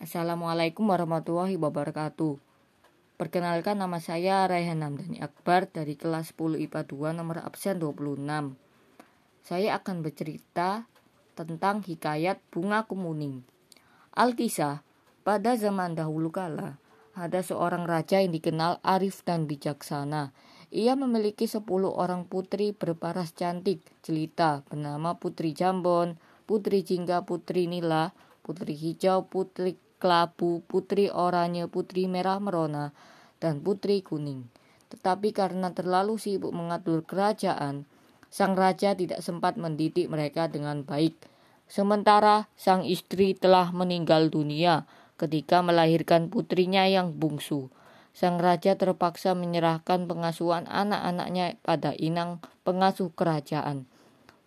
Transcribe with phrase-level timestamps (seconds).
[0.00, 2.40] Assalamualaikum warahmatullahi wabarakatuh.
[3.20, 8.24] Perkenalkan nama saya Raihan Hamdani Akbar dari kelas 10 IPA 2 nomor absen 26.
[9.44, 10.88] Saya akan bercerita
[11.36, 13.44] tentang hikayat bunga kemuning.
[14.16, 14.80] Alkisah,
[15.20, 16.80] pada zaman dahulu kala,
[17.12, 20.32] ada seorang raja yang dikenal arif dan bijaksana.
[20.72, 26.16] Ia memiliki 10 orang putri berparas cantik, jelita, bernama Putri Jambon,
[26.48, 32.96] Putri Jingga, Putri Nila, Putri Hijau, Putri kelabu, putri oranye, putri merah merona,
[33.38, 34.48] dan putri kuning.
[34.90, 37.86] Tetapi karena terlalu sibuk mengatur kerajaan,
[38.32, 41.14] sang raja tidak sempat mendidik mereka dengan baik.
[41.70, 47.70] Sementara sang istri telah meninggal dunia ketika melahirkan putrinya yang bungsu.
[48.10, 53.86] Sang raja terpaksa menyerahkan pengasuhan anak-anaknya pada inang pengasuh kerajaan.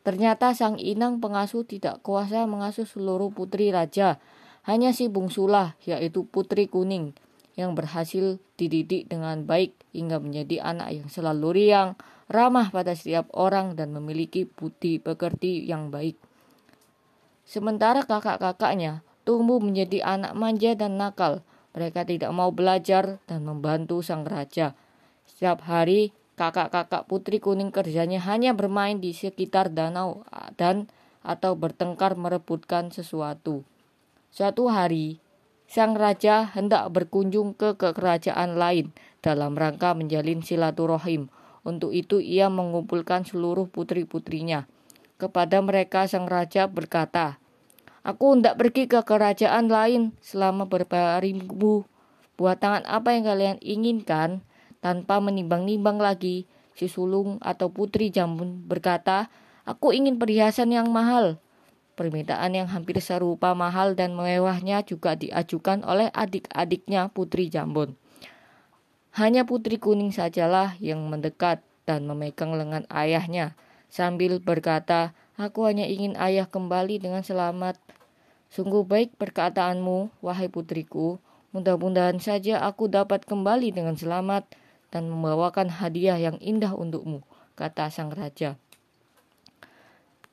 [0.04, 4.20] Ternyata sang inang pengasuh tidak kuasa mengasuh seluruh putri raja
[4.64, 7.12] hanya si bungsulah, yaitu putri kuning,
[7.54, 11.90] yang berhasil dididik dengan baik hingga menjadi anak yang selalu riang,
[12.32, 16.18] ramah pada setiap orang, dan memiliki budi pekerti yang baik.
[17.44, 21.44] Sementara kakak-kakaknya tumbuh menjadi anak manja dan nakal.
[21.74, 24.78] Mereka tidak mau belajar dan membantu sang raja.
[25.26, 30.24] Setiap hari, kakak-kakak putri kuning kerjanya hanya bermain di sekitar danau
[30.56, 30.88] dan
[31.26, 33.66] atau bertengkar merebutkan sesuatu.
[34.34, 35.22] Suatu hari,
[35.70, 38.90] sang raja hendak berkunjung ke kerajaan lain
[39.22, 41.30] dalam rangka menjalin silaturahim.
[41.62, 44.66] Untuk itu ia mengumpulkan seluruh putri-putrinya.
[45.22, 47.38] Kepada mereka sang raja berkata,
[48.02, 51.86] Aku hendak pergi ke kerajaan lain selama beberapa ribu.
[52.34, 54.42] Buat tangan apa yang kalian inginkan
[54.82, 56.50] tanpa menimbang-nimbang lagi.
[56.74, 59.30] Si sulung atau putri jambun berkata,
[59.70, 61.38] Aku ingin perhiasan yang mahal.
[61.94, 67.94] Permintaan yang hampir serupa mahal dan mewahnya juga diajukan oleh adik-adiknya Putri Jambon.
[69.14, 73.54] Hanya Putri Kuning sajalah yang mendekat dan memegang lengan ayahnya
[73.94, 77.78] sambil berkata, Aku hanya ingin ayah kembali dengan selamat.
[78.50, 81.22] Sungguh baik perkataanmu, wahai putriku.
[81.54, 84.50] Mudah-mudahan saja aku dapat kembali dengan selamat
[84.90, 87.22] dan membawakan hadiah yang indah untukmu,
[87.54, 88.58] kata sang raja.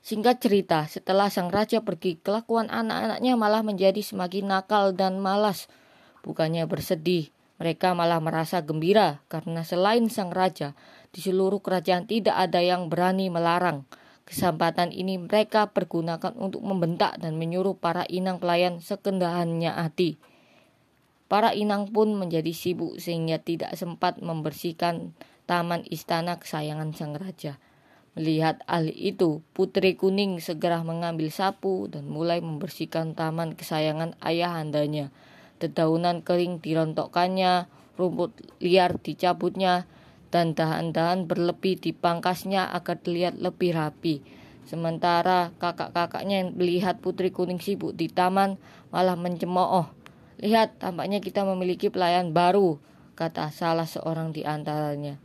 [0.00, 5.68] Singkat cerita, setelah sang raja pergi, kelakuan anak-anaknya malah menjadi semakin nakal dan malas.
[6.24, 7.28] Bukannya bersedih,
[7.60, 10.72] mereka malah merasa gembira karena selain sang raja,
[11.12, 13.84] di seluruh kerajaan tidak ada yang berani melarang.
[14.24, 20.16] Kesempatan ini mereka pergunakan untuk membentak dan menyuruh para inang pelayan sekendahannya hati.
[21.28, 25.12] Para inang pun menjadi sibuk sehingga tidak sempat membersihkan
[25.44, 27.60] taman istana kesayangan sang raja.
[28.18, 35.14] Melihat hal itu, Putri Kuning segera mengambil sapu dan mulai membersihkan taman kesayangan ayahandanya.
[35.62, 39.86] Dedaunan kering dirontokkannya, rumput liar dicabutnya,
[40.34, 44.22] dan dahan-dahan berlebih dipangkasnya agar terlihat lebih rapi.
[44.66, 48.58] Sementara kakak-kakaknya yang melihat Putri Kuning sibuk di taman
[48.94, 49.86] malah mencemooh.
[50.42, 52.78] Lihat, tampaknya kita memiliki pelayan baru,
[53.14, 55.18] kata salah seorang di antaranya.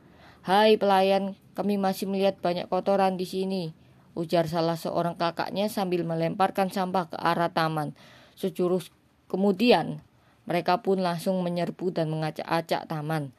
[0.43, 3.71] Hai pelayan, kami masih melihat banyak kotoran di sini,
[4.13, 7.95] ujar salah seorang kakaknya sambil melemparkan sampah ke arah taman.
[8.35, 8.91] Sejurus
[9.31, 10.03] kemudian,
[10.43, 13.31] mereka pun langsung menyerbu dan mengacak-acak taman.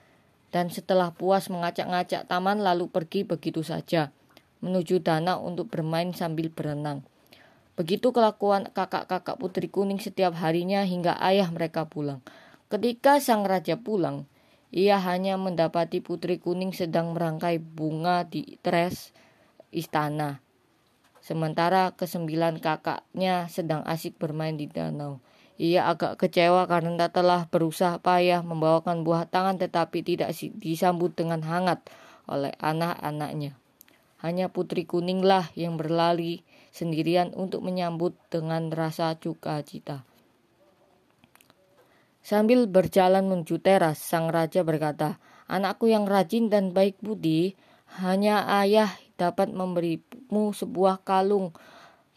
[0.48, 4.10] Dan setelah puas mengacak-ngacak taman lalu pergi begitu saja,
[4.64, 7.04] menuju danau untuk bermain sambil berenang.
[7.76, 12.24] Begitu kelakuan kakak-kakak putri kuning setiap harinya hingga ayah mereka pulang.
[12.72, 14.24] Ketika sang raja pulang,
[14.74, 19.14] ia hanya mendapati Putri Kuning sedang merangkai bunga di teres
[19.70, 20.42] istana.
[21.22, 25.18] Sementara kesembilan kakaknya sedang asik bermain di danau.
[25.56, 31.80] Ia agak kecewa karena telah berusaha payah membawakan buah tangan tetapi tidak disambut dengan hangat
[32.28, 33.56] oleh anak-anaknya.
[34.20, 36.44] Hanya Putri Kuninglah yang berlari
[36.74, 40.04] sendirian untuk menyambut dengan rasa cuka cita.
[42.26, 47.54] Sambil berjalan menuju teras, sang raja berkata, Anakku yang rajin dan baik budi,
[48.02, 51.54] hanya ayah dapat memberimu sebuah kalung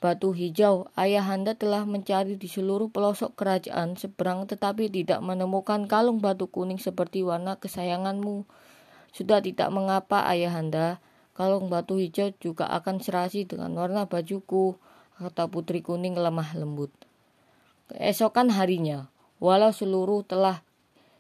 [0.02, 0.90] batu hijau.
[0.98, 6.82] Ayah anda telah mencari di seluruh pelosok kerajaan seberang tetapi tidak menemukan kalung batu kuning
[6.82, 8.50] seperti warna kesayanganmu.
[9.14, 10.98] Sudah tidak mengapa ayah anda,
[11.38, 14.74] kalung batu hijau juga akan serasi dengan warna bajuku,
[15.22, 16.90] kata putri kuning lemah lembut.
[17.94, 20.62] Keesokan harinya, Walau seluruh telah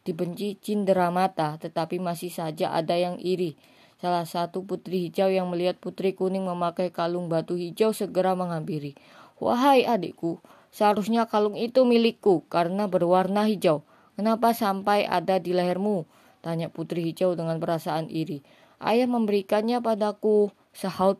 [0.03, 3.55] dibenci cindera mata, tetapi masih saja ada yang iri.
[3.99, 8.95] Salah satu putri hijau yang melihat putri kuning memakai kalung batu hijau segera menghampiri.
[9.39, 10.39] Wahai adikku,
[10.69, 13.81] Seharusnya kalung itu milikku karena berwarna hijau.
[14.13, 16.05] Kenapa sampai ada di lehermu?
[16.45, 18.45] Tanya putri hijau dengan perasaan iri.
[18.79, 21.19] Ayah memberikannya padaku, sahut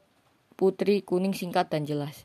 [0.55, 2.23] putri kuning singkat dan jelas.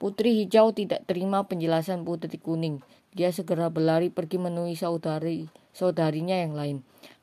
[0.00, 2.82] Putri hijau tidak terima penjelasan putri kuning.
[3.14, 6.76] Dia segera berlari pergi menemui saudari saudarinya yang lain.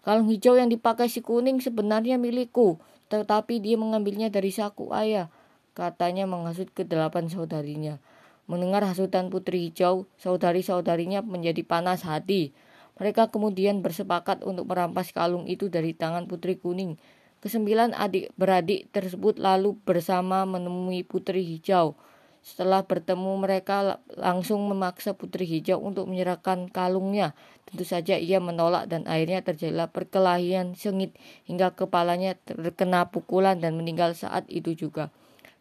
[0.04, 2.80] Kalung hijau yang dipakai si kuning sebenarnya milikku,
[3.12, 5.32] tetapi dia mengambilnya dari saku ayah.
[5.72, 8.00] Katanya menghasut ke delapan saudarinya.
[8.48, 12.52] Mendengar hasutan putri hijau, saudari-saudarinya menjadi panas hati.
[13.00, 17.00] Mereka kemudian bersepakat untuk merampas kalung itu dari tangan putri kuning.
[17.42, 21.96] Kesembilan adik beradik tersebut lalu bersama menemui putri hijau.
[22.42, 27.38] Setelah bertemu mereka langsung memaksa putri hijau untuk menyerahkan kalungnya.
[27.70, 31.14] Tentu saja ia menolak dan akhirnya terjadilah perkelahian sengit
[31.46, 35.14] hingga kepalanya terkena pukulan dan meninggal saat itu juga.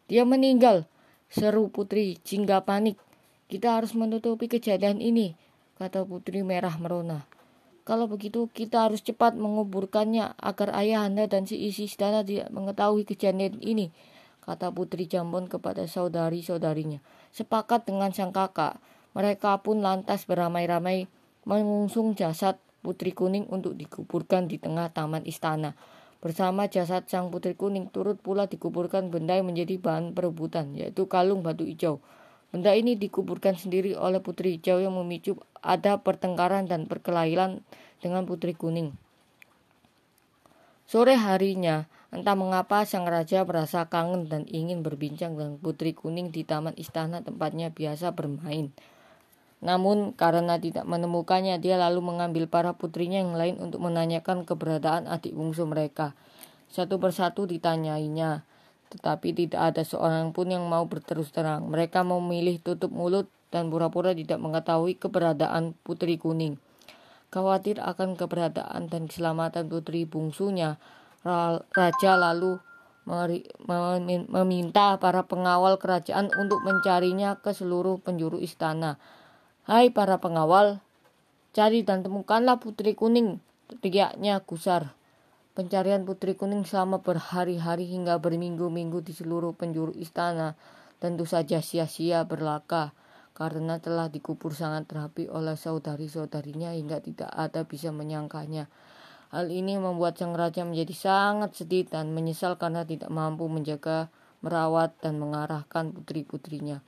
[0.09, 0.89] Dia meninggal,
[1.29, 2.97] Seru Putri jingga panik.
[3.45, 5.37] Kita harus menutupi kejadian ini,
[5.77, 7.29] kata Putri merah merona.
[7.85, 13.05] Kalau begitu kita harus cepat menguburkannya agar ayah anda dan si isi istana tidak mengetahui
[13.05, 13.93] kejadian ini,
[14.41, 16.99] kata Putri Jambon kepada saudari-saudarinya.
[17.31, 18.81] Sepakat dengan sang kakak,
[19.13, 21.05] mereka pun lantas beramai-ramai
[21.47, 25.77] mengusung jasad Putri Kuning untuk dikuburkan di tengah taman istana.
[26.21, 31.41] Bersama jasad sang putri kuning turut pula dikuburkan benda yang menjadi bahan perebutan, yaitu kalung
[31.41, 31.97] batu hijau.
[32.53, 37.65] Benda ini dikuburkan sendiri oleh putri hijau yang memicu ada pertengkaran dan perkelahian
[38.05, 38.93] dengan putri kuning.
[40.85, 46.43] Sore harinya, entah mengapa sang raja merasa kangen dan ingin berbincang dengan putri kuning di
[46.43, 48.75] taman istana tempatnya biasa bermain.
[49.61, 55.37] Namun karena tidak menemukannya, dia lalu mengambil para putrinya yang lain untuk menanyakan keberadaan adik
[55.37, 56.17] bungsu mereka.
[56.67, 58.41] Satu persatu ditanyainya,
[58.89, 61.69] tetapi tidak ada seorang pun yang mau berterus terang.
[61.69, 66.57] Mereka memilih tutup mulut dan pura-pura tidak mengetahui keberadaan putri kuning.
[67.31, 70.81] Khawatir akan keberadaan dan keselamatan putri bungsunya,
[71.23, 72.57] raja lalu
[74.29, 79.01] meminta para pengawal kerajaan untuk mencarinya ke seluruh penjuru istana.
[79.65, 80.81] Hai para pengawal,
[81.53, 83.41] cari dan temukanlah putri kuning,
[83.81, 84.93] teriaknya gusar.
[85.51, 90.55] Pencarian putri kuning selama berhari-hari hingga berminggu-minggu di seluruh penjuru istana
[91.01, 92.93] tentu saja sia-sia berlaka
[93.33, 98.69] karena telah dikubur sangat rapi oleh saudari-saudarinya hingga tidak ada bisa menyangkanya.
[99.31, 104.11] Hal ini membuat sang raja menjadi sangat sedih dan menyesal karena tidak mampu menjaga,
[104.43, 106.83] merawat, dan mengarahkan putri-putrinya.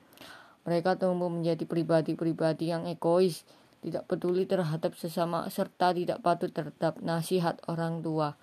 [0.67, 3.47] Mereka tumbuh menjadi pribadi-pribadi yang egois,
[3.79, 8.35] tidak peduli terhadap sesama serta tidak patuh terhadap nasihat orang tua.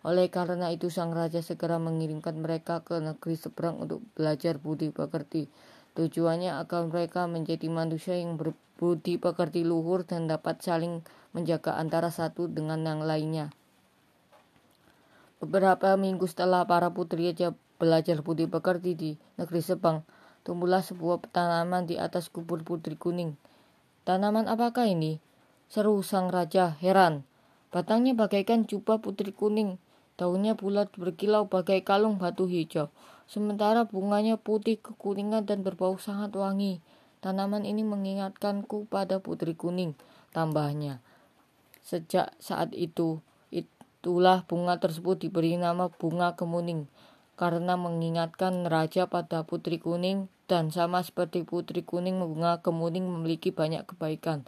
[0.00, 5.48] Oleh karena itu sang raja segera mengirimkan mereka ke negeri seberang untuk belajar budi pekerti.
[5.92, 11.04] Tujuannya agar mereka menjadi manusia yang berbudi pekerti luhur dan dapat saling
[11.36, 13.52] menjaga antara satu dengan yang lainnya.
[15.42, 20.06] Beberapa minggu setelah para putri raja belajar budi pekerti di negeri Sepang,
[20.46, 23.34] tumbuhlah sebuah tanaman di atas kubur putri kuning.
[24.06, 25.18] Tanaman apakah ini?
[25.66, 27.26] Seru sang raja heran.
[27.74, 29.82] Batangnya bagaikan jubah putri kuning,
[30.14, 32.92] daunnya bulat berkilau bagai kalung batu hijau.
[33.30, 36.82] Sementara bunganya putih kekuningan dan berbau sangat wangi.
[37.22, 39.94] Tanaman ini mengingatkanku pada putri kuning,
[40.34, 40.98] tambahnya.
[41.82, 43.22] Sejak saat itu,
[43.54, 46.90] itulah bunga tersebut diberi nama bunga kemuning
[47.38, 53.82] karena mengingatkan raja pada putri kuning dan sama seperti putri kuning bunga kemuning memiliki banyak
[53.88, 54.44] kebaikan.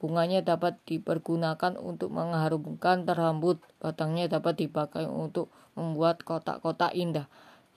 [0.00, 7.30] Bunganya dapat dipergunakan untuk mengharumkan rambut, batangnya dapat dipakai untuk membuat kotak-kotak indah,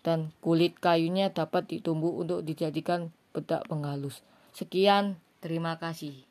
[0.06, 4.22] dan kulit kayunya dapat ditumbuh untuk dijadikan bedak penghalus.
[4.54, 6.25] Sekian, terima kasih.